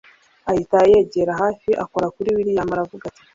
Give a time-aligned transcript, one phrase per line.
[0.49, 3.21] ahita yegera hafi akora kuri william aravuga ati